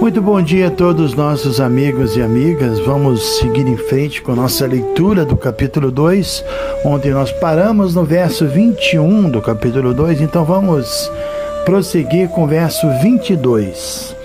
Muito 0.00 0.22
bom 0.22 0.42
dia 0.42 0.68
a 0.68 0.70
todos 0.70 1.14
nossos 1.14 1.60
amigos 1.60 2.16
e 2.16 2.22
amigas. 2.22 2.78
Vamos 2.80 3.38
seguir 3.38 3.66
em 3.68 3.76
frente 3.76 4.20
com 4.20 4.34
nossa 4.34 4.66
leitura 4.66 5.24
do 5.24 5.36
capítulo 5.36 5.90
2. 5.90 6.44
Ontem 6.84 7.12
nós 7.12 7.30
paramos 7.32 7.94
no 7.94 8.04
verso 8.04 8.46
21 8.46 9.30
do 9.30 9.40
capítulo 9.40 9.94
2, 9.94 10.20
então 10.20 10.44
vamos 10.44 11.10
prosseguir 11.64 12.28
com 12.28 12.44
o 12.44 12.46
verso 12.46 12.88
22. 13.02 14.16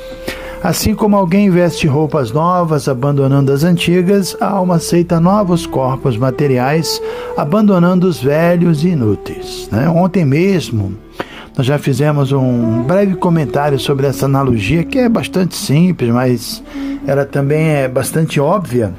Assim 0.63 0.95
como 0.95 1.15
alguém 1.15 1.51
veste 1.51 1.85
roupas 1.85 2.31
novas, 2.31 2.87
abandonando 2.87 3.51
as 3.51 3.63
antigas, 3.63 4.35
a 4.41 4.47
alma 4.47 4.77
aceita 4.77 5.19
novos 5.19 5.67
corpos 5.67 6.17
materiais, 6.17 6.99
abandonando 7.37 8.07
os 8.07 8.19
velhos 8.19 8.83
e 8.83 8.87
inúteis. 8.87 9.69
Né? 9.71 9.87
Ontem 9.87 10.25
mesmo, 10.25 10.95
nós 11.57 11.65
já 11.65 11.77
fizemos 11.77 12.31
um 12.33 12.83
breve 12.83 13.15
comentário 13.15 13.79
sobre 13.79 14.07
essa 14.07 14.25
analogia, 14.25 14.83
que 14.83 14.99
é 14.99 15.07
bastante 15.07 15.55
simples, 15.55 16.09
mas 16.09 16.61
ela 17.07 17.25
também 17.25 17.67
é 17.69 17.87
bastante 17.87 18.39
óbvia. 18.39 18.93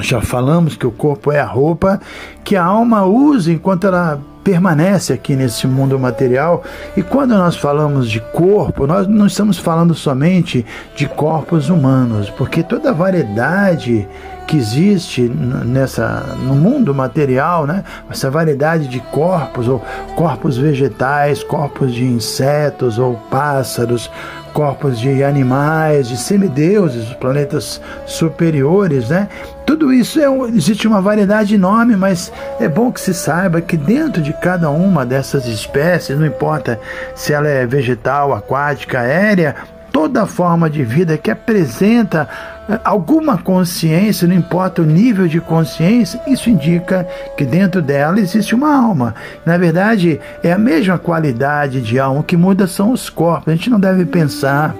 Já 0.00 0.22
falamos 0.22 0.76
que 0.76 0.86
o 0.86 0.90
corpo 0.90 1.30
é 1.30 1.40
a 1.40 1.44
roupa 1.44 2.00
que 2.42 2.56
a 2.56 2.64
alma 2.64 3.04
usa 3.04 3.52
enquanto 3.52 3.86
ela 3.86 4.20
permanece 4.42 5.12
aqui 5.12 5.36
nesse 5.36 5.66
mundo 5.66 5.98
material. 5.98 6.64
E 6.96 7.02
quando 7.02 7.36
nós 7.36 7.56
falamos 7.56 8.08
de 8.08 8.20
corpo, 8.20 8.86
nós 8.86 9.06
não 9.06 9.26
estamos 9.26 9.58
falando 9.58 9.94
somente 9.94 10.64
de 10.96 11.06
corpos 11.06 11.68
humanos, 11.68 12.30
porque 12.30 12.62
toda 12.62 12.90
a 12.90 12.94
variedade 12.94 14.08
que 14.50 14.56
existe 14.56 15.22
nessa 15.64 16.36
no 16.42 16.56
mundo 16.56 16.92
material, 16.92 17.68
né? 17.68 17.84
Essa 18.10 18.28
variedade 18.28 18.88
de 18.88 18.98
corpos 18.98 19.68
ou 19.68 19.80
corpos 20.16 20.58
vegetais, 20.58 21.44
corpos 21.44 21.94
de 21.94 22.04
insetos 22.04 22.98
ou 22.98 23.14
pássaros, 23.30 24.10
corpos 24.52 24.98
de 24.98 25.22
animais, 25.22 26.08
de 26.08 26.16
semideuses, 26.16 27.12
planetas 27.14 27.80
superiores, 28.04 29.08
né? 29.08 29.28
Tudo 29.64 29.92
isso 29.92 30.18
é, 30.18 30.26
existe 30.48 30.88
uma 30.88 31.00
variedade 31.00 31.54
enorme, 31.54 31.94
mas 31.94 32.32
é 32.58 32.66
bom 32.66 32.90
que 32.90 33.00
se 33.00 33.14
saiba 33.14 33.60
que 33.60 33.76
dentro 33.76 34.20
de 34.20 34.32
cada 34.32 34.68
uma 34.68 35.06
dessas 35.06 35.46
espécies, 35.46 36.18
não 36.18 36.26
importa 36.26 36.80
se 37.14 37.32
ela 37.32 37.46
é 37.46 37.64
vegetal, 37.64 38.34
aquática, 38.34 38.98
aérea, 38.98 39.54
toda 40.00 40.24
forma 40.24 40.70
de 40.70 40.82
vida 40.82 41.18
que 41.18 41.30
apresenta 41.30 42.26
eh, 42.66 42.80
alguma 42.82 43.36
consciência, 43.36 44.26
não 44.26 44.34
importa 44.34 44.80
o 44.80 44.86
nível 44.86 45.28
de 45.28 45.42
consciência, 45.42 46.18
isso 46.26 46.48
indica 46.48 47.06
que 47.36 47.44
dentro 47.44 47.82
dela 47.82 48.18
existe 48.18 48.54
uma 48.54 48.74
alma. 48.74 49.14
Na 49.44 49.58
verdade, 49.58 50.18
é 50.42 50.54
a 50.54 50.58
mesma 50.58 50.96
qualidade 50.96 51.82
de 51.82 51.98
alma, 51.98 52.20
o 52.20 52.24
que 52.24 52.34
muda 52.34 52.66
são 52.66 52.92
os 52.92 53.10
corpos. 53.10 53.48
A 53.48 53.54
gente 53.54 53.68
não 53.68 53.78
deve 53.78 54.06
pensar 54.06 54.74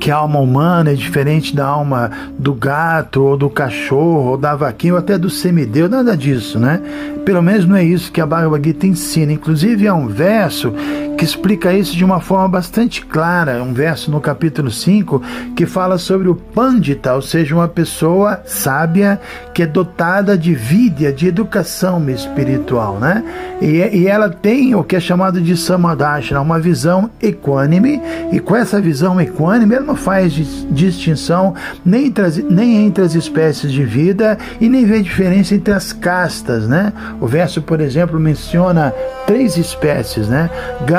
que 0.00 0.10
a 0.10 0.16
alma 0.16 0.40
humana 0.40 0.90
é 0.90 0.94
diferente 0.94 1.54
da 1.54 1.64
alma 1.64 2.10
do 2.36 2.52
gato, 2.52 3.22
ou 3.22 3.36
do 3.36 3.48
cachorro, 3.48 4.30
ou 4.30 4.36
da 4.36 4.56
vaquinha, 4.56 4.94
ou 4.94 4.98
até 4.98 5.16
do 5.16 5.30
semideu, 5.30 5.88
nada 5.88 6.16
disso, 6.16 6.58
né? 6.58 6.80
Pelo 7.24 7.40
menos 7.40 7.64
não 7.64 7.76
é 7.76 7.84
isso 7.84 8.10
que 8.10 8.20
a 8.20 8.26
Bhagavad 8.26 8.66
Gita 8.66 8.86
ensina. 8.86 9.32
Inclusive, 9.32 9.86
há 9.86 9.94
um 9.94 10.08
verso 10.08 10.74
que 11.16 11.24
explica 11.24 11.72
isso 11.72 11.96
de 11.96 12.04
uma 12.04 12.20
forma 12.20 12.48
bastante 12.48 13.04
clara, 13.04 13.62
um 13.62 13.72
verso 13.72 14.10
no 14.10 14.20
capítulo 14.20 14.70
5 14.70 15.22
que 15.56 15.66
fala 15.66 15.98
sobre 15.98 16.28
o 16.28 16.34
Pandita, 16.34 17.14
ou 17.14 17.22
seja, 17.22 17.54
uma 17.54 17.68
pessoa 17.68 18.42
sábia 18.44 19.20
que 19.52 19.62
é 19.62 19.66
dotada 19.66 20.36
de 20.36 20.54
vida, 20.54 21.12
de 21.12 21.28
educação 21.28 22.08
espiritual, 22.10 22.98
né? 22.98 23.22
E, 23.60 24.00
e 24.00 24.06
ela 24.06 24.28
tem 24.28 24.74
o 24.74 24.82
que 24.82 24.96
é 24.96 25.00
chamado 25.00 25.40
de 25.40 25.56
Samadhana, 25.56 26.40
uma 26.40 26.58
visão 26.58 27.10
equânime, 27.22 28.00
e 28.32 28.40
com 28.40 28.54
essa 28.56 28.80
visão 28.80 29.20
equânime, 29.20 29.74
ela 29.74 29.86
não 29.86 29.96
faz 29.96 30.32
distinção 30.70 31.54
nem 31.84 32.06
entre, 32.06 32.24
as, 32.24 32.36
nem 32.36 32.86
entre 32.86 33.04
as 33.04 33.14
espécies 33.14 33.72
de 33.72 33.84
vida 33.84 34.36
e 34.60 34.68
nem 34.68 34.84
vê 34.84 35.00
diferença 35.00 35.54
entre 35.54 35.72
as 35.72 35.92
castas, 35.92 36.68
né? 36.68 36.92
O 37.20 37.26
verso, 37.26 37.62
por 37.62 37.80
exemplo, 37.80 38.18
menciona 38.18 38.92
três 39.26 39.56
espécies, 39.56 40.28
né? 40.28 40.50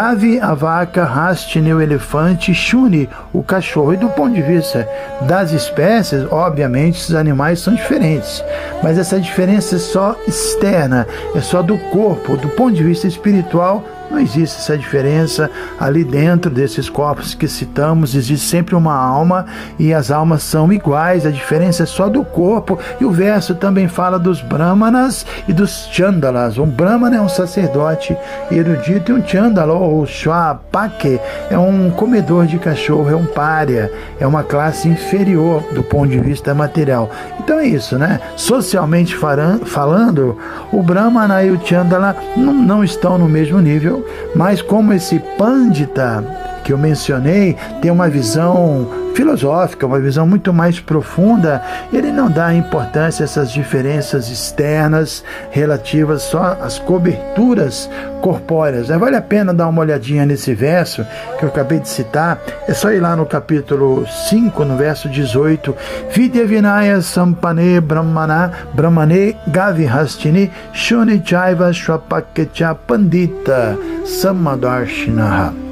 Gavi, 0.05 0.39
a 0.39 0.53
vaca, 0.53 1.03
Hastini, 1.03 1.73
o 1.73 1.81
elefante, 1.81 2.53
Shuni, 2.53 3.09
o 3.33 3.41
cachorro. 3.41 3.91
E 3.91 3.97
do 3.97 4.07
ponto 4.09 4.35
de 4.35 4.41
vista 4.43 4.87
das 5.21 5.51
espécies, 5.51 6.27
obviamente, 6.31 6.99
esses 6.99 7.15
animais 7.15 7.59
são 7.59 7.73
diferentes. 7.73 8.43
Mas 8.83 8.99
essa 8.99 9.19
diferença 9.19 9.77
é 9.77 9.79
só 9.79 10.15
externa, 10.27 11.07
é 11.33 11.41
só 11.41 11.63
do 11.63 11.75
corpo. 11.89 12.37
Do 12.37 12.49
ponto 12.49 12.75
de 12.75 12.83
vista 12.83 13.07
espiritual, 13.07 13.83
não 14.09 14.19
existe 14.19 14.57
essa 14.57 14.77
diferença 14.77 15.49
ali 15.79 16.03
dentro 16.03 16.49
desses 16.51 16.89
corpos 16.89 17.33
que 17.33 17.47
citamos, 17.47 18.15
existe 18.15 18.47
sempre 18.47 18.75
uma 18.75 18.95
alma 18.95 19.45
e 19.79 19.93
as 19.93 20.11
almas 20.11 20.43
são 20.43 20.71
iguais, 20.71 21.25
a 21.25 21.31
diferença 21.31 21.83
é 21.83 21.85
só 21.85 22.09
do 22.09 22.23
corpo. 22.23 22.79
E 22.99 23.05
o 23.05 23.11
verso 23.11 23.55
também 23.55 23.87
fala 23.87 24.19
dos 24.19 24.41
brahmanas 24.41 25.25
e 25.47 25.53
dos 25.53 25.89
chandalas. 25.91 26.57
Um 26.57 26.67
brahmana 26.67 27.17
é 27.17 27.21
um 27.21 27.29
sacerdote 27.29 28.15
erudito 28.51 29.11
e 29.11 29.15
um 29.15 29.27
chandala 29.27 29.73
ou 29.73 30.05
shwapake 30.05 31.19
é 31.49 31.57
um 31.57 31.91
comedor 31.91 32.45
de 32.45 32.59
cachorro, 32.59 33.09
é 33.09 33.15
um 33.15 33.25
pária, 33.25 33.91
é 34.19 34.25
uma 34.25 34.43
classe 34.43 34.87
inferior 34.87 35.63
do 35.73 35.83
ponto 35.83 36.09
de 36.09 36.19
vista 36.19 36.53
material. 36.53 37.09
Então 37.39 37.59
é 37.59 37.65
isso, 37.65 37.97
né? 37.97 38.19
Socialmente 38.35 39.15
falando, 39.15 40.37
o 40.71 40.81
brahmana 40.81 41.43
e 41.43 41.51
o 41.51 41.59
chandala 41.65 42.15
não, 42.35 42.53
não 42.53 42.83
estão 42.83 43.17
no 43.17 43.27
mesmo 43.27 43.59
nível 43.59 43.94
mas 44.35 44.61
como 44.61 44.93
esse 44.93 45.19
Pandita 45.37 46.44
que 46.65 46.73
eu 46.73 46.77
mencionei 46.79 47.55
tem 47.79 47.91
uma 47.91 48.09
visão 48.09 48.89
filosófica, 49.15 49.85
uma 49.85 49.99
visão 49.99 50.27
muito 50.27 50.51
mais 50.51 50.79
profunda, 50.79 51.63
ele 51.93 52.11
não 52.11 52.29
dá 52.29 52.53
importância 52.53 53.23
a 53.23 53.25
essas 53.25 53.49
diferenças 53.49 54.29
externas 54.29 55.23
relativas 55.51 56.23
só 56.23 56.57
às 56.61 56.77
coberturas 56.79 57.89
corpóreas. 58.21 58.89
Né? 58.89 58.97
Vale 58.97 59.15
a 59.15 59.21
pena 59.21 59.53
dar 59.53 59.69
uma 59.69 59.81
olhadinha 59.81 60.25
nesse 60.25 60.53
verso 60.53 61.05
que 61.37 61.45
eu 61.45 61.49
acabei 61.49 61.79
de 61.79 61.87
citar. 61.87 62.41
É 62.67 62.73
só 62.73 62.91
ir 62.91 62.99
lá 62.99 63.15
no 63.15 63.25
capítulo 63.25 64.05
5, 64.27 64.65
no 64.65 64.75
verso 64.75 65.07
18. 65.07 65.73
Vidya 66.11 66.45
Vinaya 66.45 67.01
Sampane 67.01 67.79
Brahmana 67.79 68.51
Brahmane 68.73 69.37
Gavihastini 69.47 70.51
Shuni 70.73 71.21
Chaiva 71.23 71.71
Shwapakecha 71.71 72.75
Pandita 72.75 73.77
Samadarshinaha. 74.03 75.64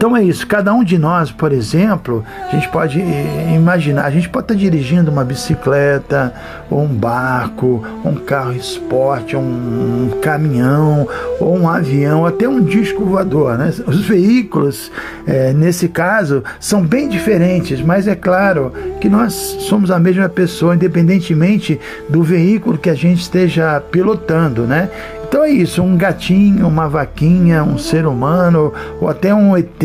Então 0.00 0.16
é 0.16 0.24
isso. 0.24 0.46
Cada 0.46 0.72
um 0.72 0.82
de 0.82 0.96
nós, 0.96 1.30
por 1.30 1.52
exemplo, 1.52 2.24
a 2.48 2.54
gente 2.54 2.66
pode 2.70 2.98
imaginar, 3.54 4.06
a 4.06 4.10
gente 4.10 4.30
pode 4.30 4.44
estar 4.44 4.54
dirigindo 4.54 5.10
uma 5.10 5.22
bicicleta, 5.22 6.32
ou 6.70 6.84
um 6.84 6.88
barco, 6.88 7.84
um 8.02 8.14
carro 8.14 8.54
esporte, 8.54 9.36
um, 9.36 10.18
caminhão, 10.22 11.06
ou 11.38 11.54
um 11.54 11.68
avião, 11.68 12.24
até 12.24 12.48
um 12.48 12.62
disco 12.62 13.04
voador. 13.04 13.58
Né? 13.58 13.74
Os 13.86 14.00
veículos, 14.06 14.90
é, 15.26 15.52
nesse 15.52 15.86
caso, 15.86 16.42
são 16.58 16.80
bem 16.80 17.06
diferentes, 17.06 17.82
mas 17.82 18.08
é 18.08 18.14
claro 18.14 18.72
que 19.02 19.08
nós 19.08 19.34
somos 19.34 19.90
a 19.90 19.98
mesma 19.98 20.30
pessoa, 20.30 20.74
independentemente 20.74 21.78
do 22.08 22.22
veículo 22.22 22.78
que 22.78 22.88
a 22.88 22.94
gente 22.94 23.20
esteja 23.20 23.78
pilotando, 23.90 24.62
né? 24.62 24.88
Então 25.30 25.44
é 25.44 25.50
isso, 25.50 25.80
um 25.80 25.96
gatinho, 25.96 26.66
uma 26.66 26.88
vaquinha, 26.88 27.62
um 27.62 27.78
ser 27.78 28.04
humano 28.04 28.72
ou 29.00 29.08
até 29.08 29.32
um 29.32 29.56
ET, 29.56 29.80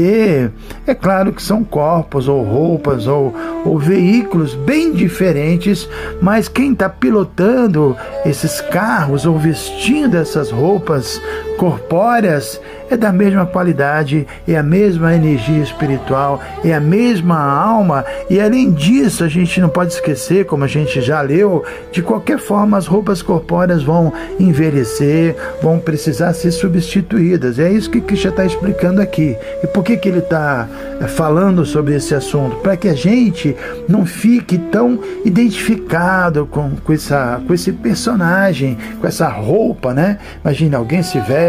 é 0.88 0.95
claro 0.95 1.31
que 1.31 1.39
são 1.39 1.63
corpos 1.63 2.27
ou 2.27 2.42
roupas 2.42 3.06
ou, 3.06 3.31
ou 3.63 3.77
veículos 3.77 4.56
bem 4.56 4.92
diferentes, 4.92 5.88
mas 6.19 6.47
quem 6.47 6.74
está 6.74 6.89
pilotando 6.89 7.95
esses 8.25 8.59
carros 8.59 9.27
ou 9.27 9.38
vestindo 9.38 10.18
essas 10.18 10.50
roupas 10.50 11.21
corpóreas 11.57 12.60
é 12.90 12.96
da 12.96 13.12
mesma 13.12 13.46
qualidade, 13.46 14.28
é 14.48 14.56
a 14.56 14.63
mesma 14.63 15.16
energia 15.16 15.62
espiritual, 15.62 16.42
é 16.63 16.74
a 16.74 16.80
mesma 16.80 17.38
alma, 17.38 18.06
e 18.30 18.40
além 18.40 18.72
disso, 18.72 19.24
a 19.24 19.28
gente 19.28 19.60
não 19.60 19.69
pode 19.69 19.94
esquecer, 19.94 20.46
como 20.46 20.63
a 20.63 20.68
gente 20.68 21.02
já 21.02 21.22
leu, 21.22 21.63
de 21.92 22.02
qualquer 22.02 22.38
forma 22.38 22.78
as 22.78 22.88
roupas 22.88 23.22
corpóreas 23.22 23.84
vão 23.84 24.13
envelhecer, 24.40 25.36
vão 25.62 25.80
precisar 25.80 26.34
ser 26.34 26.52
substituídas. 26.52 27.60
É 27.60 27.72
isso 27.72 27.90
que 27.90 28.01
Krishna 28.01 28.30
está 28.30 28.46
explicando 28.46 29.01
aqui. 29.01 29.36
E 29.63 29.68
por 29.68 29.84
que, 29.84 29.98
que 29.98 30.10
ele 30.10 30.19
está 30.19 30.68
eh, 31.01 31.08
falando 31.08 31.66
sobre 31.66 31.96
esse 31.96 32.13
assunto? 32.13 32.58
Para 32.58 32.78
que 32.78 32.88
a 32.88 32.94
gente 32.94 33.56
não 33.88 34.06
fique 34.06 34.58
tão 34.58 35.00
identificado 35.24 36.46
com, 36.46 36.72
com, 36.84 36.94
essa, 36.94 37.42
com 37.46 37.54
esse 37.54 37.72
personagem, 37.72 38.78
com 39.00 39.08
essa 39.08 39.28
roupa, 39.28 39.94
né? 39.94 40.19
Imagina, 40.44 40.78
alguém 40.78 41.01
se 41.01 41.19
veste, 41.19 41.44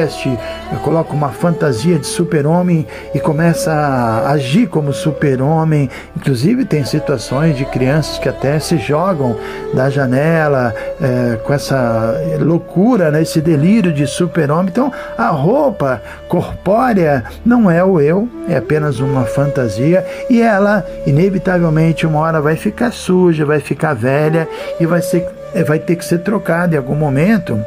coloca 0.82 1.12
uma 1.12 1.30
fantasia 1.30 1.98
de 1.98 2.06
super-homem 2.06 2.86
e 3.14 3.20
começa 3.20 3.72
a 3.72 4.30
agir 4.30 4.66
como 4.68 4.92
super-homem. 4.92 5.88
Inclusive, 6.16 6.64
tem 6.64 6.84
situações 6.84 7.56
de 7.56 7.64
crianças 7.64 8.18
que 8.18 8.28
até 8.28 8.58
se 8.58 8.78
jogam 8.78 9.36
da 9.72 9.88
janela 9.88 10.74
é, 11.00 11.36
com 11.36 11.52
essa 11.52 12.14
loucura, 12.40 13.10
né? 13.10 13.22
esse 13.22 13.40
delírio 13.40 13.92
de 13.92 14.06
super-homem. 14.06 14.68
Então, 14.70 14.92
a 15.16 15.28
roupa 15.28 16.02
corpórea 16.28 17.24
não 17.44 17.70
é 17.70 17.82
o 17.84 18.00
eu, 18.00 18.28
é 18.48 18.56
apenas 18.56 19.00
uma 19.00 19.24
fantasia 19.24 20.04
e 20.28 20.40
ela, 20.40 20.84
inevitavelmente, 21.06 22.06
uma 22.06 22.20
hora 22.20 22.40
vai 22.40 22.56
ficar 22.56 22.92
suja, 22.92 23.44
vai 23.44 23.60
ficar 23.60 23.94
velha 23.94 24.48
e 24.80 24.86
vai, 24.86 25.02
ser, 25.02 25.26
vai 25.66 25.78
ter 25.78 25.96
que 25.96 26.04
ser 26.04 26.18
trocada 26.18 26.74
em 26.74 26.78
algum 26.78 26.94
momento. 26.94 27.58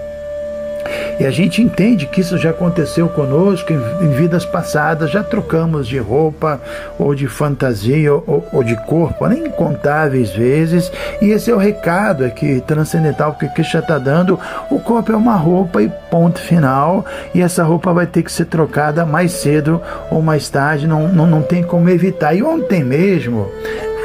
E 1.20 1.26
a 1.26 1.32
gente 1.32 1.62
entende 1.62 2.06
que 2.06 2.22
isso 2.22 2.38
já 2.38 2.52
aconteceu 2.52 3.10
conosco 3.10 3.74
em, 3.74 4.06
em 4.06 4.12
vidas 4.12 4.46
passadas, 4.46 5.12
já 5.12 5.22
trocamos 5.22 5.88
de 5.88 5.98
roupa, 5.98 6.62
ou 6.98 7.14
de 7.14 7.28
fantasia, 7.28 8.14
ou, 8.14 8.48
ou 8.54 8.64
de 8.64 8.76
corpo, 8.86 9.28
né, 9.28 9.38
incontáveis 9.38 10.32
vezes. 10.32 10.92
E 11.22 11.32
esse 11.32 11.52
é 11.52 11.54
o 11.54 11.58
recado 11.58 12.24
aqui 12.24 12.64
transcendental 12.66 13.34
que 13.34 13.50
Krishna 13.50 13.82
está 13.82 13.98
dando. 13.98 14.40
O 14.70 14.80
corpo 14.80 15.12
é 15.12 15.16
uma 15.16 15.36
roupa 15.36 15.82
e 15.82 15.92
ponto 16.10 16.40
final. 16.40 17.06
E 17.34 17.42
essa 17.42 17.64
roupa 17.64 17.94
vai 17.94 18.08
ter 18.08 18.24
que 18.24 18.32
ser 18.32 18.46
trocada 18.46 19.06
mais 19.06 19.34
cedo 19.34 19.82
ou 20.10 20.22
mais 20.22 20.50
tarde, 20.50 20.88
não, 20.88 21.08
não, 21.08 21.28
não 21.28 21.42
tem 21.42 21.64
como 21.64 21.90
evitar. 21.90 22.34
E 22.34 22.42
ontem 22.42 22.84
mesmo, 22.84 23.52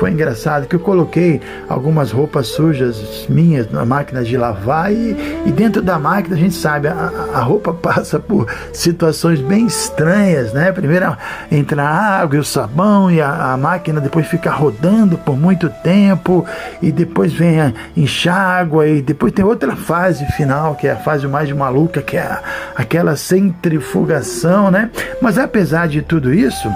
foi 0.05 0.11
engraçado 0.11 0.67
que 0.67 0.77
eu 0.77 0.81
coloquei 0.81 1.41
algumas 1.67 2.11
roupas 2.13 2.49
sujas 2.49 3.25
minhas 3.27 3.71
na 3.71 3.87
máquina 3.87 4.23
de 4.23 4.37
lavar 4.37 4.93
e, 4.93 5.17
e 5.47 5.51
dentro 5.51 5.81
da 5.81 5.99
máquina 5.99 6.37
a 6.37 6.39
gente 6.39 6.55
sabe, 6.55 6.89
a, 6.89 7.11
a, 7.33 7.41
roupa 7.41 7.73
passa 7.83 8.21
por 8.21 8.47
situações 8.71 9.41
bem 9.41 9.65
estranhas, 9.65 10.53
né? 10.53 10.71
Primeiro 10.73 11.17
entra 11.51 11.83
a 11.83 12.21
água 12.21 12.37
e 12.37 12.39
o 12.39 12.45
sabão 12.45 13.11
e 13.11 13.19
a, 13.23 13.55
a 13.55 13.57
máquina 13.57 13.99
depois 13.99 14.27
fica 14.27 14.51
rodando 14.51 15.17
por 15.17 15.39
muito 15.39 15.71
tempo 15.83 16.45
e 16.83 16.93
depois 16.93 17.33
vem 17.33 17.63
a 17.63 17.73
enxágua 17.97 18.87
e 18.87 19.01
depois 19.01 19.33
tem 19.33 19.43
outra 19.43 19.75
fase 19.75 20.27
final 20.33 20.75
que 20.75 20.87
é 20.87 20.93
a 20.93 20.97
fase 20.97 21.27
mais 21.27 21.51
maluca 21.51 22.03
que 22.03 22.19
é 22.19 22.25
a, 22.25 22.43
aquela 22.77 23.17
centrifugação, 23.17 24.71
né? 24.71 24.91
Mas 25.23 25.39
apesar 25.39 25.89
de 25.89 26.03
tudo 26.03 26.35
isso, 26.35 26.69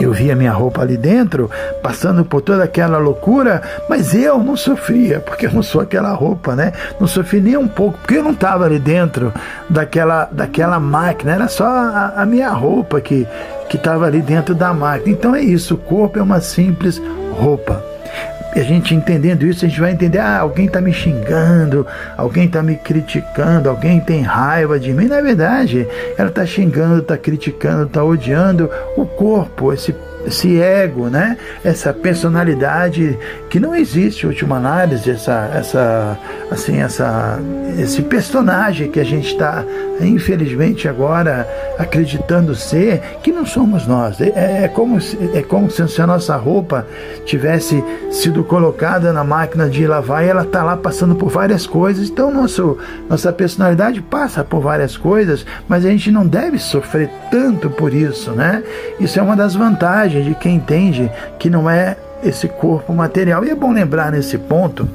eu 0.00 0.12
via 0.12 0.36
minha 0.36 0.52
roupa 0.52 0.82
ali 0.82 0.96
dentro, 0.96 1.50
passando 1.82 2.24
por 2.24 2.40
toda 2.40 2.64
aquela 2.64 2.98
loucura, 2.98 3.62
mas 3.88 4.14
eu 4.14 4.38
não 4.38 4.56
sofria, 4.56 5.20
porque 5.20 5.46
eu 5.46 5.52
não 5.52 5.62
sou 5.62 5.80
aquela 5.80 6.12
roupa, 6.12 6.54
né? 6.54 6.72
Não 7.00 7.06
sofri 7.06 7.40
nem 7.40 7.56
um 7.56 7.68
pouco, 7.68 7.98
porque 7.98 8.16
eu 8.16 8.22
não 8.22 8.32
estava 8.32 8.64
ali 8.64 8.78
dentro 8.78 9.32
daquela, 9.68 10.28
daquela 10.30 10.78
máquina, 10.78 11.32
era 11.32 11.48
só 11.48 11.66
a, 11.66 12.14
a 12.16 12.26
minha 12.26 12.50
roupa 12.50 13.00
que 13.00 13.26
estava 13.72 14.06
ali 14.06 14.20
dentro 14.22 14.54
da 14.54 14.72
máquina. 14.72 15.10
Então 15.10 15.34
é 15.34 15.40
isso, 15.40 15.74
o 15.74 15.78
corpo 15.78 16.18
é 16.18 16.22
uma 16.22 16.40
simples 16.40 17.00
roupa. 17.32 17.95
E 18.56 18.60
a 18.60 18.62
gente 18.62 18.94
entendendo 18.94 19.46
isso, 19.46 19.66
a 19.66 19.68
gente 19.68 19.78
vai 19.78 19.92
entender: 19.92 20.18
ah, 20.18 20.38
alguém 20.38 20.64
está 20.64 20.80
me 20.80 20.90
xingando, 20.90 21.86
alguém 22.16 22.46
está 22.46 22.62
me 22.62 22.74
criticando, 22.74 23.68
alguém 23.68 24.00
tem 24.00 24.22
raiva 24.22 24.80
de 24.80 24.94
mim. 24.94 25.08
Na 25.08 25.20
verdade, 25.20 25.86
ela 26.16 26.30
está 26.30 26.46
xingando, 26.46 27.02
está 27.02 27.18
criticando, 27.18 27.84
está 27.84 28.02
odiando 28.02 28.70
o 28.96 29.04
corpo, 29.04 29.74
esse 29.74 29.94
esse 30.26 30.60
ego, 30.60 31.08
né? 31.08 31.36
Essa 31.64 31.92
personalidade 31.92 33.18
que 33.48 33.60
não 33.60 33.74
existe, 33.74 34.26
última 34.26 34.56
análise, 34.56 35.10
essa, 35.10 35.50
essa, 35.54 36.18
assim, 36.50 36.80
essa, 36.80 37.38
esse 37.78 38.02
personagem 38.02 38.90
que 38.90 38.98
a 38.98 39.04
gente 39.04 39.32
está, 39.32 39.64
infelizmente, 40.00 40.88
agora 40.88 41.48
acreditando 41.78 42.54
ser, 42.54 43.00
que 43.22 43.30
não 43.30 43.46
somos 43.46 43.86
nós. 43.86 44.20
É, 44.20 44.64
é, 44.64 44.68
como, 44.68 45.00
se, 45.00 45.18
é 45.34 45.42
como 45.42 45.70
se 45.70 46.02
a 46.02 46.06
nossa 46.06 46.36
roupa 46.36 46.86
tivesse 47.24 47.82
sido 48.10 48.42
colocada 48.42 49.12
na 49.12 49.22
máquina 49.22 49.68
de 49.68 49.86
lavar 49.86 50.24
e 50.24 50.28
ela 50.28 50.42
está 50.42 50.62
lá 50.64 50.76
passando 50.76 51.14
por 51.14 51.30
várias 51.30 51.66
coisas. 51.66 52.08
Então, 52.08 52.32
nosso, 52.32 52.78
nossa 53.08 53.32
personalidade 53.32 54.00
passa 54.00 54.42
por 54.42 54.60
várias 54.60 54.96
coisas, 54.96 55.46
mas 55.68 55.84
a 55.84 55.90
gente 55.90 56.10
não 56.10 56.26
deve 56.26 56.58
sofrer 56.58 57.10
tanto 57.30 57.70
por 57.70 57.94
isso, 57.94 58.32
né? 58.32 58.62
Isso 58.98 59.18
é 59.18 59.22
uma 59.22 59.36
das 59.36 59.54
vantagens 59.54 60.15
de 60.22 60.34
quem 60.34 60.56
entende 60.56 61.10
que 61.38 61.50
não 61.50 61.68
é 61.68 61.96
esse 62.22 62.48
corpo 62.48 62.92
material. 62.92 63.44
E 63.44 63.50
é 63.50 63.54
bom 63.54 63.72
lembrar 63.72 64.12
nesse 64.12 64.38
ponto 64.38 64.88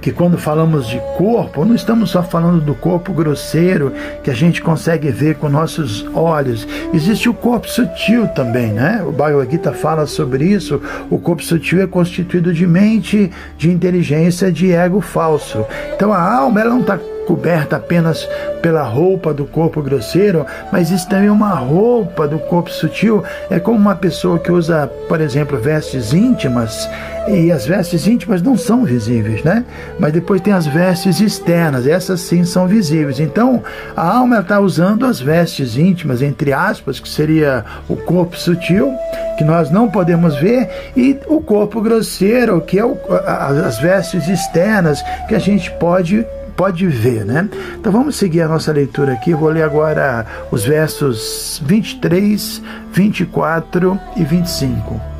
que 0.00 0.10
quando 0.10 0.36
falamos 0.36 0.88
de 0.88 1.00
corpo, 1.16 1.64
não 1.64 1.76
estamos 1.76 2.10
só 2.10 2.22
falando 2.22 2.60
do 2.60 2.74
corpo 2.74 3.12
grosseiro 3.12 3.92
que 4.24 4.30
a 4.30 4.34
gente 4.34 4.60
consegue 4.60 5.10
ver 5.10 5.36
com 5.36 5.48
nossos 5.48 6.04
olhos. 6.12 6.66
Existe 6.92 7.28
o 7.28 7.34
corpo 7.34 7.68
sutil 7.68 8.26
também, 8.28 8.72
né? 8.72 9.02
O 9.06 9.12
Bhagavad 9.12 9.50
Gita 9.50 9.72
fala 9.72 10.06
sobre 10.06 10.44
isso. 10.44 10.82
O 11.08 11.18
corpo 11.18 11.42
sutil 11.42 11.80
é 11.80 11.86
constituído 11.86 12.52
de 12.52 12.66
mente, 12.66 13.30
de 13.56 13.70
inteligência, 13.70 14.50
de 14.50 14.72
ego 14.72 15.00
falso. 15.00 15.64
Então 15.94 16.12
a 16.12 16.20
alma 16.20 16.60
ela 16.60 16.70
não 16.70 16.80
está 16.80 16.98
coberta 17.26 17.76
apenas 17.76 18.28
pela 18.60 18.82
roupa 18.82 19.32
do 19.34 19.44
corpo 19.44 19.82
grosseiro, 19.82 20.46
mas 20.70 20.90
isso 20.90 21.08
também 21.08 21.28
é 21.28 21.32
uma 21.32 21.54
roupa 21.54 22.26
do 22.28 22.38
corpo 22.38 22.70
sutil. 22.70 23.22
É 23.50 23.58
como 23.58 23.78
uma 23.78 23.94
pessoa 23.94 24.38
que 24.38 24.50
usa, 24.50 24.86
por 25.08 25.20
exemplo, 25.20 25.58
vestes 25.58 26.12
íntimas, 26.12 26.88
e 27.28 27.52
as 27.52 27.66
vestes 27.66 28.06
íntimas 28.06 28.42
não 28.42 28.56
são 28.56 28.84
visíveis, 28.84 29.44
né? 29.44 29.64
Mas 29.98 30.12
depois 30.12 30.40
tem 30.40 30.52
as 30.52 30.66
vestes 30.66 31.20
externas, 31.20 31.86
essas 31.86 32.20
sim 32.20 32.44
são 32.44 32.66
visíveis. 32.66 33.20
Então, 33.20 33.62
a 33.96 34.16
alma 34.18 34.40
está 34.40 34.58
usando 34.58 35.06
as 35.06 35.20
vestes 35.20 35.76
íntimas, 35.76 36.20
entre 36.20 36.52
aspas, 36.52 36.98
que 36.98 37.08
seria 37.08 37.64
o 37.88 37.96
corpo 37.96 38.36
sutil, 38.36 38.92
que 39.38 39.44
nós 39.44 39.70
não 39.70 39.88
podemos 39.88 40.36
ver, 40.36 40.68
e 40.96 41.18
o 41.28 41.40
corpo 41.40 41.80
grosseiro, 41.80 42.60
que 42.60 42.78
é 42.78 42.84
o, 42.84 42.98
as 43.26 43.78
vestes 43.78 44.28
externas, 44.28 45.02
que 45.28 45.34
a 45.34 45.38
gente 45.38 45.70
pode 45.72 46.26
pode 46.56 46.86
ver, 46.86 47.24
né? 47.24 47.48
Então 47.78 47.92
vamos 47.92 48.16
seguir 48.16 48.42
a 48.42 48.48
nossa 48.48 48.72
leitura 48.72 49.12
aqui. 49.12 49.34
vou 49.34 49.48
ler 49.48 49.62
agora 49.62 50.26
os 50.50 50.64
versos 50.64 51.62
23, 51.64 52.62
24 52.92 53.98
e 54.16 54.24
25. 54.24 55.12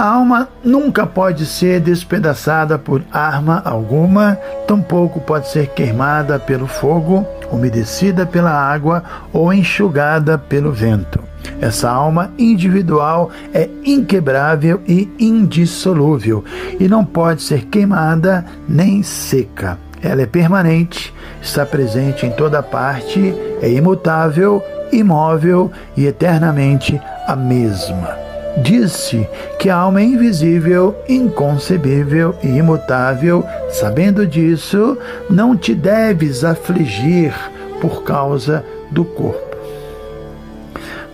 A 0.00 0.04
alma 0.14 0.48
nunca 0.64 1.06
pode 1.06 1.44
ser 1.44 1.78
despedaçada 1.78 2.78
por 2.78 3.02
arma 3.12 3.60
alguma, 3.62 4.34
tampouco 4.66 5.20
pode 5.20 5.50
ser 5.50 5.66
queimada 5.74 6.38
pelo 6.38 6.66
fogo, 6.66 7.26
umedecida 7.52 8.24
pela 8.24 8.50
água 8.50 9.04
ou 9.30 9.52
enxugada 9.52 10.38
pelo 10.38 10.72
vento. 10.72 11.20
Essa 11.60 11.90
alma 11.90 12.30
individual 12.38 13.30
é 13.52 13.68
inquebrável 13.84 14.80
e 14.88 15.06
indissolúvel 15.18 16.42
e 16.78 16.88
não 16.88 17.04
pode 17.04 17.42
ser 17.42 17.66
queimada 17.66 18.46
nem 18.66 19.02
seca. 19.02 19.89
Ela 20.02 20.22
é 20.22 20.26
permanente, 20.26 21.14
está 21.42 21.64
presente 21.66 22.26
em 22.26 22.30
toda 22.30 22.62
parte, 22.62 23.34
é 23.60 23.70
imutável, 23.70 24.62
imóvel 24.92 25.70
e 25.96 26.06
eternamente 26.06 27.00
a 27.26 27.36
mesma. 27.36 28.16
Disse 28.58 29.28
que 29.58 29.70
a 29.70 29.76
alma 29.76 30.00
é 30.00 30.04
invisível, 30.04 30.96
inconcebível 31.08 32.34
e 32.42 32.48
imutável. 32.48 33.44
Sabendo 33.70 34.26
disso, 34.26 34.98
não 35.28 35.56
te 35.56 35.74
deves 35.74 36.42
afligir 36.42 37.32
por 37.80 38.02
causa 38.02 38.64
do 38.90 39.04
corpo. 39.04 39.49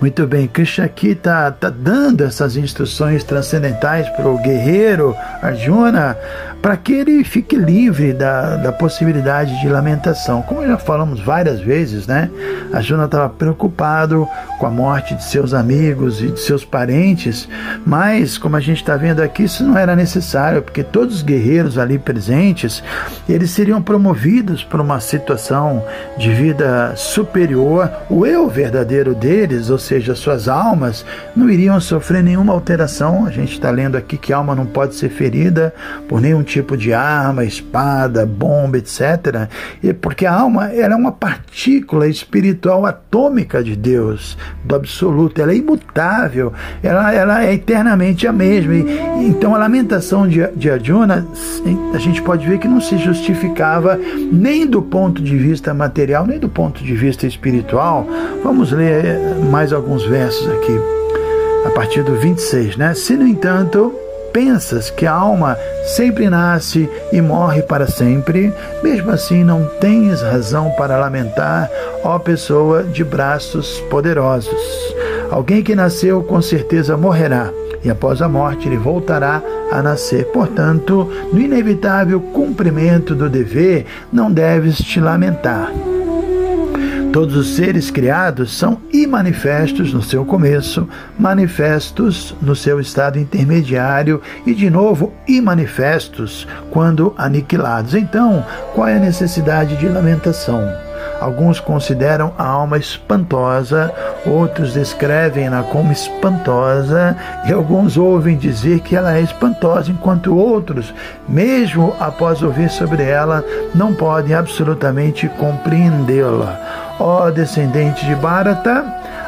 Muito 0.01 0.27
bem, 0.27 0.47
Krishna 0.47 0.85
aqui 0.85 1.09
está 1.09 1.51
tá 1.51 1.71
dando 1.71 2.23
essas 2.23 2.57
instruções 2.57 3.25
transcendentais 3.25 4.07
para 4.11 4.29
o 4.29 4.37
guerreiro 4.39 5.17
Arjuna 5.41 6.17
para 6.67 6.77
que 6.77 6.93
ele 6.93 7.23
fique 7.23 7.55
livre 7.55 8.13
da, 8.13 8.57
da 8.57 8.73
possibilidade 8.73 9.61
de 9.61 9.69
lamentação. 9.69 10.43
Como 10.43 10.67
já 10.67 10.77
falamos 10.77 11.21
várias 11.21 11.61
vezes, 11.61 12.09
né? 12.09 12.29
Arjuna 12.73 13.05
estava 13.05 13.29
preocupado 13.29 14.27
com 14.59 14.67
a 14.67 14.71
morte 14.71 15.15
de 15.15 15.23
seus 15.23 15.55
amigos 15.55 16.21
e 16.21 16.27
de 16.27 16.41
seus 16.41 16.65
parentes, 16.65 17.49
mas 17.87 18.37
como 18.37 18.57
a 18.57 18.61
gente 18.61 18.79
está 18.79 18.97
vendo 18.97 19.23
aqui, 19.23 19.45
isso 19.45 19.63
não 19.63 19.79
era 19.79 19.95
necessário, 19.95 20.61
porque 20.61 20.83
todos 20.83 21.17
os 21.17 21.23
guerreiros 21.23 21.79
ali 21.79 22.01
presentes, 22.01 22.83
eles 23.29 23.51
seriam 23.51 23.81
promovidos 23.81 24.65
para 24.65 24.83
uma 24.83 24.99
situação 24.99 25.85
de 26.19 26.33
vida 26.33 26.95
superior. 26.97 27.91
O 28.11 28.27
eu 28.27 28.49
verdadeiro 28.49 29.15
deles, 29.15 29.71
ou 29.71 29.79
seja, 29.87 30.15
suas 30.15 30.49
almas, 30.49 31.05
não 31.35 31.49
iriam 31.49 31.81
sofrer 31.81 32.23
nenhuma 32.23 32.53
alteração. 32.53 33.27
A 33.27 33.31
gente 33.31 33.53
está 33.53 33.71
lendo 33.71 33.97
aqui 33.97 34.17
que 34.17 34.33
a 34.33 34.39
alma 34.39 34.55
não 34.55 34.67
pode 34.67 34.95
ser 34.95 35.09
ferida 35.09 35.73
por 36.09 36.21
nenhum 36.21 36.43
tipo 36.43 36.77
de 36.77 36.93
arma, 36.93 37.45
espada, 37.45 38.27
bomba, 38.27 38.79
etc. 38.79 39.49
E 39.83 39.93
porque 39.93 40.27
a 40.27 40.33
alma 40.33 40.73
ela 40.73 40.95
é 40.95 40.97
uma 40.97 41.13
partícula 41.13 42.09
espiritual 42.09 42.85
atômica 42.85 43.63
de 43.63 43.77
Deus, 43.77 44.37
do 44.65 44.75
absoluto. 44.75 45.41
Ela 45.41 45.53
é 45.53 45.57
imutável, 45.57 46.53
ela, 46.83 47.13
ela 47.13 47.45
é 47.45 47.55
eternamente 47.55 48.27
a 48.27 48.33
mesma. 48.33 48.75
E, 48.75 49.27
então 49.27 49.55
a 49.55 49.59
lamentação 49.59 50.27
de, 50.27 50.47
de 50.57 50.71
Arjuna, 50.71 51.27
a 51.95 51.99
gente 51.99 52.21
pode 52.23 52.47
ver 52.47 52.59
que 52.59 52.69
não 52.69 52.81
se 52.81 52.99
justificava 52.99 53.99
nem 54.33 54.67
do 54.67 54.83
ponto 54.83 55.23
de 55.23 55.37
vista 55.37 55.73
material, 55.73 56.27
nem 56.27 56.39
do 56.39 56.49
ponto 56.49 56.83
de 56.83 56.95
vista 56.95 57.27
espiritual. 57.27 58.07
Vamos 58.43 58.73
ler 58.73 59.19
mais 59.51 59.73
alguns 59.77 60.05
versos 60.05 60.49
aqui, 60.49 60.81
a 61.65 61.71
partir 61.71 62.03
do 62.03 62.15
26, 62.15 62.77
né? 62.77 62.95
Se, 62.95 63.17
no 63.17 63.27
entanto, 63.27 63.95
pensas 64.33 64.91
que 64.91 65.07
a 65.07 65.13
alma 65.13 65.57
sempre 65.97 66.29
nasce 66.29 66.89
e 67.13 67.21
morre 67.21 67.63
para 67.63 67.87
sempre, 67.87 68.53
mesmo 68.83 69.11
assim 69.11 69.45
não 69.45 69.67
tens 69.81 70.21
razão 70.21 70.71
para 70.77 70.99
lamentar, 70.99 71.71
ó 72.03 72.19
pessoa 72.19 72.83
de 72.83 73.05
braços 73.05 73.81
poderosos. 73.91 74.61
Alguém 75.31 75.63
que 75.63 75.75
nasceu 75.75 76.23
com 76.23 76.41
certeza 76.43 76.97
morrerá, 76.97 77.51
e 77.83 77.91
após 77.91 78.21
a 78.21 78.29
morte 78.29 78.69
ele 78.69 78.77
voltará 78.77 79.43
a 79.71 79.81
nascer. 79.83 80.27
Portanto, 80.27 81.11
no 81.33 81.41
inevitável 81.41 82.21
cumprimento 82.21 83.15
do 83.15 83.29
dever, 83.29 83.87
não 84.13 84.31
deves 84.31 84.79
te 84.79 85.01
lamentar. 85.01 85.73
Todos 87.17 87.35
os 87.35 87.57
seres 87.57 87.91
criados 87.91 88.55
são 88.55 88.77
imanifestos 88.93 89.91
no 89.91 90.03
seu 90.03 90.23
começo, 90.23 90.87
manifestos 91.19 92.37
no 92.43 92.55
seu 92.55 92.79
estado 92.79 93.19
intermediário 93.19 94.21
e, 94.45 94.53
de 94.53 94.69
novo, 94.69 95.15
imanifestos 95.27 96.47
quando 96.71 97.15
aniquilados. 97.17 97.95
Então, 97.95 98.45
qual 98.75 98.87
é 98.87 98.97
a 98.97 99.01
necessidade 99.01 99.79
de 99.79 99.89
lamentação? 99.89 100.71
Alguns 101.19 101.59
consideram 101.59 102.35
a 102.37 102.47
alma 102.47 102.77
espantosa, 102.77 103.91
outros 104.27 104.75
descrevem-na 104.75 105.63
como 105.63 105.91
espantosa, 105.91 107.17
e 107.47 107.53
alguns 107.53 107.97
ouvem 107.97 108.37
dizer 108.37 108.81
que 108.81 108.95
ela 108.95 109.17
é 109.17 109.23
espantosa, 109.23 109.91
enquanto 109.91 110.37
outros, 110.37 110.93
mesmo 111.27 111.97
após 111.99 112.43
ouvir 112.43 112.69
sobre 112.69 113.03
ela, 113.03 113.43
não 113.75 113.95
podem 113.95 114.35
absolutamente 114.35 115.27
compreendê-la. 115.39 116.86
Ó 116.99 117.31
descendente 117.31 118.07
de 118.07 118.15
Bharata, 118.15 118.85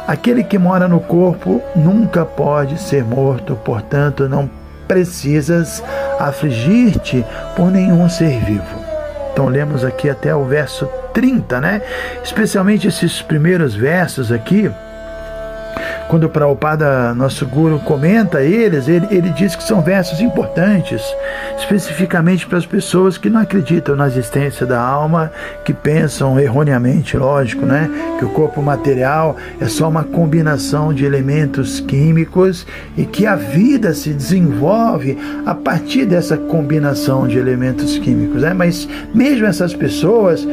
aquele 0.07 0.43
que 0.43 0.57
mora 0.57 0.87
no 0.87 0.99
corpo 0.99 1.61
nunca 1.75 2.25
pode 2.25 2.79
ser 2.79 3.03
morto, 3.03 3.55
portanto, 3.63 4.27
não 4.27 4.49
precisas 4.87 5.83
afligir-te 6.19 7.23
por 7.55 7.69
nenhum 7.69 8.09
ser 8.09 8.39
vivo. 8.39 8.79
Então, 9.31 9.47
lemos 9.47 9.85
aqui 9.85 10.09
até 10.09 10.35
o 10.35 10.43
verso 10.43 10.87
30, 11.13 11.61
né? 11.61 11.81
Especialmente 12.23 12.87
esses 12.87 13.21
primeiros 13.21 13.75
versos 13.75 14.31
aqui 14.31 14.71
quando 16.09 16.23
o 16.23 16.29
Prabhupada, 16.29 17.13
nosso 17.13 17.45
guru, 17.45 17.77
comenta 17.79 18.41
eles, 18.41 18.87
ele, 18.87 19.07
ele 19.11 19.29
diz 19.29 19.55
que 19.55 19.63
são 19.63 19.79
versos 19.79 20.19
importantes, 20.19 21.03
especificamente 21.55 22.47
para 22.47 22.57
as 22.57 22.65
pessoas 22.65 23.15
que 23.15 23.29
não 23.29 23.39
acreditam 23.39 23.95
na 23.95 24.07
existência 24.07 24.65
da 24.65 24.81
alma, 24.81 25.31
que 25.63 25.71
pensam 25.71 26.39
erroneamente, 26.39 27.15
lógico, 27.15 27.63
né? 27.63 27.87
Que 28.17 28.25
o 28.25 28.29
corpo 28.29 28.59
material 28.59 29.37
é 29.61 29.67
só 29.67 29.87
uma 29.87 30.03
combinação 30.03 30.91
de 30.91 31.05
elementos 31.05 31.79
químicos 31.79 32.65
e 32.97 33.05
que 33.05 33.27
a 33.27 33.35
vida 33.35 33.93
se 33.93 34.11
desenvolve 34.11 35.15
a 35.45 35.53
partir 35.53 36.05
dessa 36.05 36.35
combinação 36.35 37.27
de 37.27 37.37
elementos 37.37 37.99
químicos, 37.99 38.41
né? 38.41 38.51
Mas 38.51 38.89
mesmo 39.13 39.45
essas 39.45 39.75
pessoas 39.75 40.43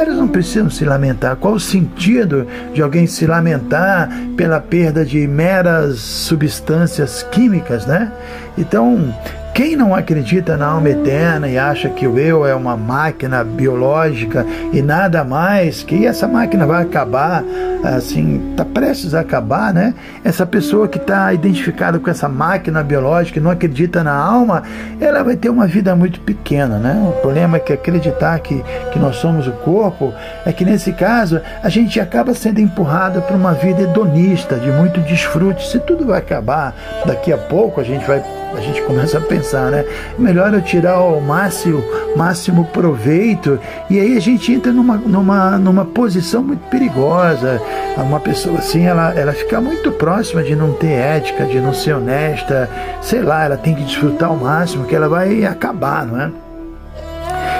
elas 0.00 0.16
não 0.16 0.28
precisam 0.28 0.70
se 0.70 0.84
lamentar. 0.84 1.36
Qual 1.36 1.54
o 1.54 1.60
sentido 1.60 2.46
de 2.72 2.82
alguém 2.82 3.06
se 3.06 3.26
lamentar 3.26 4.08
pela 4.36 4.60
perda 4.60 5.04
de 5.04 5.26
meras 5.26 5.98
substâncias 5.98 7.22
químicas, 7.30 7.86
né? 7.86 8.12
Então, 8.56 9.14
quem 9.58 9.74
não 9.74 9.92
acredita 9.92 10.56
na 10.56 10.66
alma 10.68 10.88
eterna 10.88 11.48
e 11.48 11.58
acha 11.58 11.88
que 11.88 12.06
o 12.06 12.16
eu 12.16 12.46
é 12.46 12.54
uma 12.54 12.76
máquina 12.76 13.42
biológica 13.42 14.46
e 14.72 14.80
nada 14.80 15.24
mais, 15.24 15.82
que 15.82 16.06
essa 16.06 16.28
máquina 16.28 16.64
vai 16.64 16.84
acabar, 16.84 17.42
assim, 17.82 18.52
está 18.52 18.64
prestes 18.64 19.14
a 19.14 19.20
acabar, 19.20 19.74
né? 19.74 19.94
Essa 20.22 20.46
pessoa 20.46 20.86
que 20.86 20.98
está 20.98 21.34
identificada 21.34 21.98
com 21.98 22.08
essa 22.08 22.28
máquina 22.28 22.84
biológica 22.84 23.40
e 23.40 23.42
não 23.42 23.50
acredita 23.50 24.04
na 24.04 24.14
alma, 24.14 24.62
ela 25.00 25.24
vai 25.24 25.34
ter 25.34 25.48
uma 25.48 25.66
vida 25.66 25.92
muito 25.96 26.20
pequena, 26.20 26.78
né? 26.78 26.94
O 27.08 27.20
problema 27.20 27.56
é 27.56 27.60
que 27.60 27.72
acreditar 27.72 28.38
que, 28.38 28.62
que 28.92 28.98
nós 29.00 29.16
somos 29.16 29.48
o 29.48 29.52
corpo 29.52 30.14
é 30.46 30.52
que 30.52 30.64
nesse 30.64 30.92
caso 30.92 31.40
a 31.64 31.68
gente 31.68 31.98
acaba 31.98 32.32
sendo 32.32 32.60
empurrado 32.60 33.20
para 33.22 33.34
uma 33.34 33.54
vida 33.54 33.82
hedonista, 33.82 34.54
de 34.54 34.70
muito 34.70 35.00
desfrute. 35.00 35.68
Se 35.68 35.80
tudo 35.80 36.06
vai 36.06 36.20
acabar 36.20 36.72
daqui 37.04 37.32
a 37.32 37.38
pouco, 37.38 37.80
a 37.80 37.84
gente 37.84 38.06
vai 38.06 38.22
a 38.56 38.60
gente 38.60 38.82
começa 38.82 39.18
a 39.18 39.20
pensar, 39.20 39.47
né? 39.56 39.84
Melhor 40.18 40.52
eu 40.54 40.62
tirar 40.62 41.00
o 41.00 41.20
máximo, 41.20 41.82
máximo 42.16 42.64
proveito 42.66 43.58
e 43.88 43.98
aí 43.98 44.16
a 44.16 44.20
gente 44.20 44.52
entra 44.52 44.72
numa, 44.72 44.96
numa, 44.96 45.58
numa 45.58 45.84
posição 45.84 46.42
muito 46.42 46.68
perigosa. 46.68 47.60
Uma 47.96 48.20
pessoa 48.20 48.58
assim, 48.58 48.84
ela, 48.86 49.12
ela 49.14 49.32
fica 49.32 49.60
muito 49.60 49.90
próxima 49.92 50.42
de 50.42 50.54
não 50.54 50.72
ter 50.72 50.92
ética, 50.92 51.44
de 51.44 51.60
não 51.60 51.74
ser 51.74 51.94
honesta, 51.94 52.68
sei 53.00 53.22
lá, 53.22 53.44
ela 53.44 53.56
tem 53.56 53.74
que 53.74 53.82
desfrutar 53.82 54.28
ao 54.28 54.36
máximo 54.36 54.84
que 54.84 54.94
ela 54.94 55.08
vai 55.08 55.44
acabar, 55.44 56.06
não 56.06 56.20
é? 56.20 56.30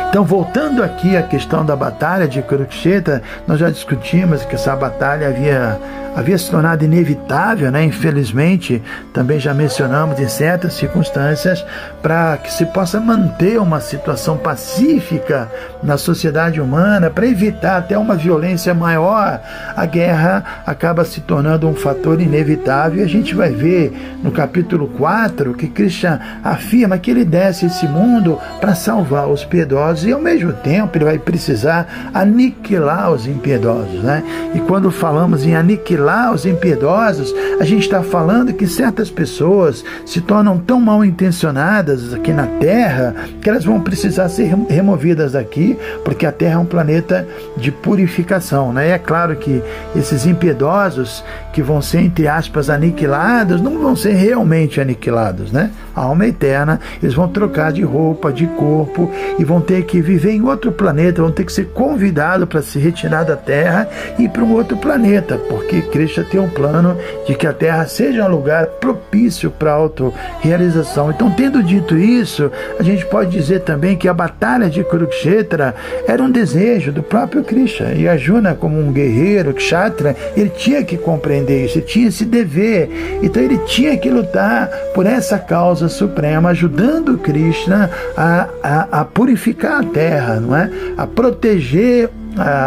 Então, 0.09 0.25
voltando 0.25 0.83
aqui 0.83 1.17
à 1.17 1.23
questão 1.23 1.65
da 1.65 1.77
batalha 1.77 2.27
de 2.27 2.41
Kurukshetra, 2.41 3.23
nós 3.47 3.59
já 3.59 3.69
discutimos 3.69 4.43
que 4.45 4.55
essa 4.55 4.75
batalha 4.75 5.29
havia 5.29 5.79
havia 6.19 6.37
se 6.37 6.51
tornado 6.51 6.85
inevitável, 6.85 7.71
né? 7.71 7.85
infelizmente, 7.85 8.83
também 9.13 9.39
já 9.39 9.55
mencionamos 9.55 10.19
em 10.19 10.27
certas 10.27 10.75
circunstâncias, 10.75 11.65
para 12.03 12.37
que 12.39 12.53
se 12.53 12.67
possa 12.67 12.99
manter 12.99 13.61
uma 13.61 13.81
situação 13.81 14.37
pacífica 14.37 15.49
na 15.81 15.97
sociedade 15.97 16.61
humana, 16.61 17.09
para 17.09 17.25
evitar 17.25 17.77
até 17.77 17.97
uma 17.97 18.17
violência 18.17 18.75
maior, 18.75 19.41
a 19.77 19.87
guerra 19.87 20.63
acaba 20.67 21.05
se 21.05 21.21
tornando 21.21 21.69
um 21.69 21.75
fator 21.75 22.21
inevitável. 22.21 23.01
E 23.01 23.05
a 23.05 23.09
gente 23.09 23.33
vai 23.35 23.51
ver 23.51 24.19
no 24.21 24.33
capítulo 24.33 24.89
4 24.89 25.55
que 25.55 25.69
Krishna 25.69 26.41
afirma 26.43 26.99
que 26.99 27.13
ele 27.13 27.25
desce 27.25 27.67
esse 27.67 27.87
mundo 27.87 28.41
para 28.61 28.75
salvar 28.75 29.29
os 29.29 29.45
piedosos 29.45 29.98
e 30.05 30.13
ao 30.13 30.21
mesmo 30.21 30.53
tempo 30.53 30.97
ele 30.97 31.05
vai 31.05 31.19
precisar 31.19 32.11
aniquilar 32.13 33.11
os 33.13 33.27
impiedosos. 33.27 34.03
Né? 34.03 34.23
E 34.55 34.61
quando 34.61 34.91
falamos 34.91 35.45
em 35.45 35.55
aniquilar, 35.55 36.33
os 36.33 36.47
impiedosos, 36.47 37.35
a 37.61 37.65
gente 37.65 37.83
está 37.83 38.03
falando 38.03 38.53
que 38.53 38.67
certas 38.67 39.11
pessoas 39.11 39.85
se 40.05 40.21
tornam 40.21 40.59
tão 40.59 40.81
mal 40.81 41.05
intencionadas 41.05 42.13
aqui 42.15 42.33
na 42.33 42.47
Terra 42.47 43.15
que 43.41 43.49
elas 43.49 43.65
vão 43.65 43.81
precisar 43.81 44.29
ser 44.29 44.55
removidas 44.69 45.33
daqui, 45.33 45.79
porque 46.05 46.27
a 46.27 46.33
Terra 46.33 46.55
é 46.55 46.59
um 46.59 46.67
planeta 46.67 47.27
de 47.57 47.71
purificação. 47.71 48.73
Né? 48.73 48.89
E 48.89 48.91
é 48.93 48.99
claro 48.99 49.37
que 49.37 49.63
esses 49.97 50.27
impiedosos 50.27 51.25
que 51.53 51.63
vão 51.63 51.83
ser, 51.83 52.01
entre 52.01 52.29
aspas, 52.29 52.71
aniquilados, 52.71 53.61
não 53.61 53.79
vão 53.79 53.97
ser 53.97 54.13
realmente 54.13 54.81
aniquilados. 54.81 55.51
Né? 55.51 55.71
A 55.95 56.03
alma 56.03 56.25
é 56.25 56.29
eterna, 56.29 56.81
eles 57.03 57.15
vão 57.15 57.29
trocar 57.29 57.73
de 57.73 57.83
roupa, 57.83 58.33
de 58.33 58.47
corpo 58.47 59.11
e 59.39 59.45
vão 59.45 59.61
ter 59.61 59.83
que 59.89 60.01
viver 60.03 60.33
em 60.33 60.43
outro 60.43 60.71
planeta, 60.71 61.23
vão 61.23 61.33
ter 61.33 61.45
que 61.45 61.53
ser 61.53 61.69
convidados 61.69 62.47
para 62.47 62.61
se 62.61 62.79
retirar 62.79 63.25
da 63.25 63.35
Terra 63.35 63.89
e 64.19 64.25
ir 64.25 64.29
para 64.29 64.45
um 64.45 64.53
outro 64.53 64.77
planeta, 64.77 65.39
porque 65.49 65.81
Cristo 65.81 66.23
tem 66.25 66.39
um 66.39 66.49
plano 66.49 66.97
de 67.27 67.35
que 67.35 67.47
a 67.47 67.53
Terra 67.53 67.87
seja 67.87 68.27
um 68.27 68.31
lugar 68.31 68.67
propício 68.67 69.51
para 69.51 69.71
a 69.71 69.75
autorrealização. 69.75 71.11
Então, 71.11 71.31
tendo 71.31 71.63
dito 71.63 71.97
isso, 71.97 72.53
a 72.79 72.83
gente 72.83 73.07
pode 73.07 73.31
dizer 73.31 73.61
também 73.61 73.97
que 73.97 74.07
a 74.07 74.15
batalha 74.15 74.69
de 74.69 74.85
Kurukshetra 74.85 75.75
era 76.07 76.23
um 76.23 76.31
desejo 76.31 76.93
do 76.93 77.03
próprio 77.03 77.43
Krishna. 77.43 77.93
E 77.95 78.07
Arjuna, 78.07 78.55
como 78.55 78.79
um 78.79 78.93
guerreiro, 78.93 79.55
Kshatra, 79.55 80.15
ele 80.37 80.51
tinha 80.51 80.85
que 80.85 80.99
compreender 80.99 81.65
isso, 81.65 81.79
ele 81.79 81.87
tinha 81.87 82.09
esse 82.09 82.27
dever. 82.27 83.19
Então, 83.23 83.43
ele 83.43 83.59
tinha 83.59 83.97
que 83.97 84.11
lutar 84.11 84.69
por 84.95 85.07
essa 85.07 85.39
causa 85.39 85.89
suprema, 85.89 86.51
ajudando 86.51 87.17
Krishna 87.17 87.91
a, 88.17 88.49
a, 88.63 89.01
a 89.01 89.05
purificar 89.05 89.78
a 89.79 89.85
terra, 89.85 90.41
não 90.41 90.57
é? 90.57 90.71
a 90.97 91.07
proteger 91.07 92.11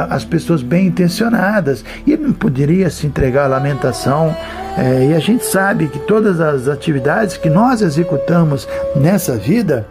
as 0.10 0.26
pessoas 0.26 0.62
bem 0.62 0.88
intencionadas. 0.88 1.84
E 2.06 2.12
ele 2.12 2.24
não 2.24 2.34
poderia 2.34 2.90
se 2.90 3.08
entregar 3.08 3.46
à 3.46 3.48
lamentação. 3.48 4.36
É, 4.78 5.08
e 5.12 5.14
a 5.14 5.20
gente 5.20 5.46
sabe 5.46 5.88
que 5.88 6.00
todas 6.00 6.40
as 6.40 6.68
atividades 6.68 7.38
que 7.38 7.50
nós 7.50 7.82
executamos 7.82 8.68
nessa 8.96 9.38
vida, 9.38 9.86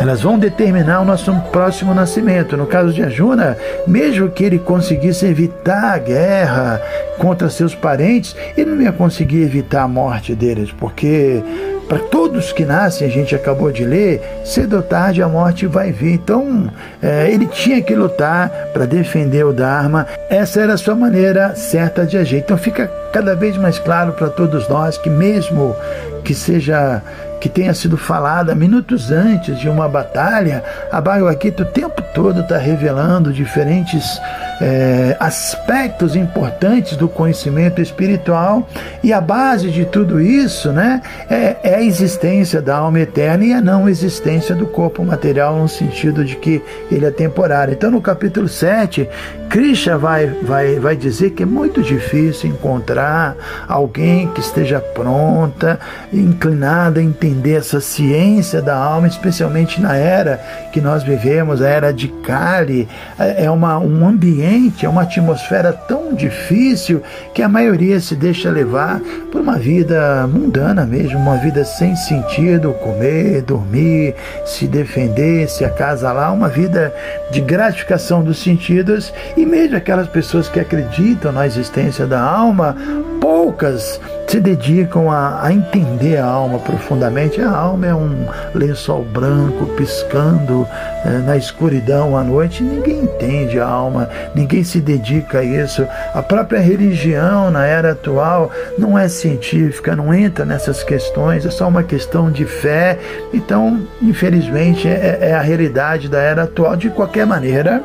elas 0.00 0.22
vão 0.22 0.38
determinar 0.38 1.00
o 1.00 1.04
nosso 1.04 1.32
próximo 1.52 1.94
nascimento. 1.94 2.56
No 2.56 2.66
caso 2.66 2.92
de 2.92 3.02
Ajuna, 3.02 3.56
mesmo 3.86 4.28
que 4.28 4.44
ele 4.44 4.58
conseguisse 4.58 5.26
evitar 5.26 5.94
a 5.94 5.98
guerra 5.98 6.80
contra 7.18 7.48
seus 7.48 7.74
parentes, 7.74 8.36
ele 8.56 8.70
não 8.70 8.82
ia 8.82 8.92
conseguir 8.92 9.42
evitar 9.42 9.82
a 9.82 9.88
morte 9.88 10.34
deles, 10.34 10.70
porque 10.72 11.42
para 11.88 11.98
todos 11.98 12.52
que 12.52 12.64
nascem, 12.64 13.06
a 13.06 13.10
gente 13.10 13.34
acabou 13.34 13.70
de 13.70 13.84
ler, 13.84 14.22
cedo 14.44 14.76
ou 14.76 14.82
tarde 14.82 15.22
a 15.22 15.28
morte 15.28 15.66
vai 15.66 15.92
vir. 15.92 16.14
Então, 16.14 16.70
é, 17.02 17.30
ele 17.30 17.46
tinha 17.46 17.80
que 17.82 17.94
lutar 17.94 18.50
para 18.72 18.86
defender 18.86 19.44
o 19.44 19.52
Dharma. 19.52 20.06
Essa 20.30 20.60
era 20.62 20.74
a 20.74 20.78
sua 20.78 20.94
maneira 20.94 21.54
certa 21.54 22.06
de 22.06 22.16
agir. 22.16 22.38
Então, 22.38 22.56
fica 22.56 22.86
cada 23.12 23.34
vez 23.34 23.56
mais 23.56 23.78
claro 23.78 24.12
para 24.12 24.28
todos 24.28 24.68
nós 24.68 24.96
que, 24.98 25.10
mesmo 25.10 25.76
que 26.24 26.34
seja 26.34 27.02
que 27.44 27.48
tenha 27.50 27.74
sido 27.74 27.98
falada 27.98 28.54
minutos 28.54 29.10
antes 29.10 29.58
de 29.58 29.68
uma 29.68 29.86
batalha, 29.86 30.64
a 30.90 30.98
Bhagavad 30.98 31.36
o 31.60 31.64
tempo 31.66 32.02
todo 32.14 32.40
está 32.40 32.56
revelando 32.56 33.30
diferentes 33.34 34.18
é, 34.62 35.14
aspectos 35.20 36.16
importantes 36.16 36.96
do 36.96 37.06
conhecimento 37.06 37.82
espiritual 37.82 38.66
e 39.02 39.12
a 39.12 39.20
base 39.20 39.70
de 39.70 39.84
tudo 39.84 40.22
isso 40.22 40.72
né, 40.72 41.02
é, 41.28 41.56
é, 41.62 41.74
a 41.74 41.82
existência 41.82 42.62
da 42.62 42.78
alma 42.78 43.00
eterna 43.00 43.44
e 43.44 43.52
a 43.52 43.60
não 43.60 43.90
existência 43.90 44.54
do 44.54 44.66
corpo 44.66 45.04
material 45.04 45.58
no 45.58 45.68
sentido 45.68 46.24
de 46.24 46.36
que 46.36 46.62
ele 46.90 47.04
é 47.04 47.10
temporário. 47.10 47.74
Então 47.74 47.90
no 47.90 48.00
capítulo 48.00 48.48
7, 48.48 49.06
Krishna 49.50 49.98
vai, 49.98 50.26
vai, 50.26 50.78
vai 50.78 50.96
dizer 50.96 51.30
que 51.30 51.42
é 51.42 51.46
muito 51.46 51.82
difícil 51.82 52.48
encontrar 52.48 53.36
alguém 53.68 54.28
que 54.28 54.40
esteja 54.40 54.80
pronta, 54.80 55.78
inclinada 56.12 57.00
a 57.00 57.02
entender 57.34 57.56
essa 57.56 57.80
ciência 57.80 58.62
da 58.62 58.76
alma, 58.76 59.08
especialmente 59.08 59.80
na 59.80 59.96
era 59.96 60.40
que 60.72 60.80
nós 60.80 61.02
vivemos, 61.02 61.60
a 61.60 61.68
era 61.68 61.92
de 61.92 62.08
Kali, 62.08 62.88
é 63.18 63.50
uma, 63.50 63.78
um 63.78 64.06
ambiente 64.06 64.44
ambiente, 64.44 64.86
é 64.86 64.88
uma 64.88 65.02
atmosfera 65.02 65.72
tão 65.72 66.14
difícil 66.14 67.02
que 67.34 67.42
a 67.42 67.48
maioria 67.48 68.00
se 68.00 68.14
deixa 68.14 68.50
levar 68.50 69.00
por 69.30 69.40
uma 69.40 69.56
vida 69.56 70.26
mundana 70.26 70.84
mesmo, 70.84 71.18
uma 71.18 71.36
vida 71.36 71.64
sem 71.64 71.94
sentido, 71.96 72.72
comer, 72.74 73.42
dormir, 73.42 74.14
se 74.44 74.66
defender, 74.66 75.48
se 75.48 75.64
acasalar, 75.64 76.32
uma 76.32 76.48
vida 76.48 76.94
de 77.30 77.40
gratificação 77.40 78.22
dos 78.22 78.38
sentidos. 78.38 79.12
E 79.36 79.44
mesmo 79.44 79.76
aquelas 79.76 80.08
pessoas 80.08 80.48
que 80.48 80.60
acreditam 80.60 81.32
na 81.32 81.46
existência 81.46 82.06
da 82.06 82.20
alma, 82.20 82.76
poucas 83.20 84.00
se 84.26 84.40
dedicam 84.40 85.10
a, 85.10 85.44
a, 85.46 85.52
entender 85.52 86.16
a 86.16 86.26
alma 86.26 86.58
profundamente. 86.58 87.40
A 87.40 87.50
alma 87.50 87.86
é 87.86 87.94
um 87.94 88.26
lençol 88.54 89.04
branco 89.04 89.66
piscando 89.76 90.66
é, 91.04 91.10
na 91.18 91.36
escuridão 91.36 92.16
à 92.16 92.24
noite. 92.24 92.62
Ninguém 92.62 93.02
entende 93.02 93.60
a 93.60 93.66
alma, 93.66 94.08
ninguém 94.34 94.64
se 94.64 94.80
dedica 94.80 95.38
a 95.38 95.44
isso. 95.44 95.86
A 96.14 96.22
própria 96.22 96.60
religião 96.60 97.50
na 97.50 97.64
era 97.64 97.92
atual 97.92 98.50
não 98.78 98.98
é 98.98 99.08
científica, 99.08 99.94
não 99.94 100.12
entra 100.12 100.44
nessas 100.44 100.82
questões, 100.82 101.46
é 101.46 101.50
só 101.50 101.68
uma 101.68 101.82
questão 101.82 102.30
de 102.30 102.44
fé. 102.44 102.98
Então, 103.32 103.86
infelizmente, 104.02 104.88
é, 104.88 105.18
é 105.20 105.34
a 105.34 105.40
realidade 105.40 106.08
da 106.08 106.20
era 106.20 106.44
atual. 106.44 106.76
De 106.76 106.90
qualquer 106.90 107.26
maneira, 107.26 107.82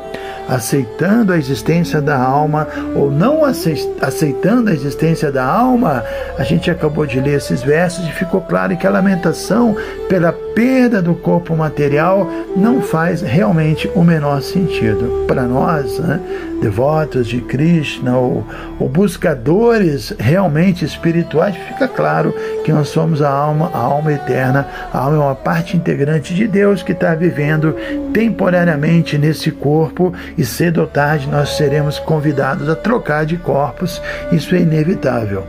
aceitando 0.50 1.32
a 1.32 1.38
existência 1.38 2.02
da 2.02 2.18
alma 2.18 2.68
ou 2.96 3.12
não 3.12 3.44
aceitando 3.46 4.70
a 4.70 4.74
existência 4.74 5.32
da 5.32 5.46
alma, 5.46 6.04
a 6.38 6.44
gente 6.44 6.72
acabou 6.72 7.06
de 7.06 7.20
ler 7.20 7.38
esses 7.38 7.62
versos 7.62 8.06
e 8.08 8.12
ficou 8.12 8.42
claro 8.42 8.76
que 8.76 8.88
a 8.88 8.90
lamentação 8.90 9.76
pela 10.10 10.34
perda 10.34 11.02
do 11.02 11.14
corpo 11.14 11.56
material 11.56 12.30
não 12.56 12.82
faz 12.82 13.22
realmente 13.22 13.90
o 13.96 14.04
menor 14.04 14.42
sentido. 14.42 15.26
Para 15.28 15.44
nós, 15.44 16.00
né, 16.00 16.20
devotos 16.62 17.28
de 17.28 17.42
Krishna 17.42 18.18
ou, 18.18 18.46
ou, 18.80 18.90
buscadores 18.90 20.14
realmente 20.20 20.84
espirituais, 20.84 21.56
fica 21.56 21.88
claro 21.88 22.34
que 22.64 22.72
nós 22.72 22.90
somos 22.90 23.22
a 23.22 23.30
alma, 23.30 23.72
a 23.74 23.78
alma 23.78 24.14
eterna. 24.14 24.68
A 24.94 24.98
alma 25.00 25.18
é 25.18 25.20
uma 25.20 25.36
parte 25.36 25.78
integrante 25.78 26.34
de 26.34 26.48
Deus 26.48 26.84
que 26.84 26.92
está 26.92 27.16
vivendo 27.16 27.76
temporariamente 28.14 29.18
nesse 29.18 29.52
corpo 29.52 30.14
e 30.38 30.44
cedo 30.44 30.82
ou 30.82 30.88
tarde 30.88 31.28
nós 31.28 31.58
seremos 31.58 32.00
convidados 32.00 32.70
a 32.70 32.76
trocar 32.76 33.26
de 33.26 33.38
corpos. 33.38 34.02
Isso 34.32 34.56
é 34.56 34.60
inevitável. 34.60 35.46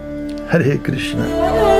Hare 0.50 0.79
Krishna. 0.79 1.80